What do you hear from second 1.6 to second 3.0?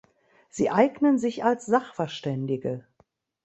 Sachverständige.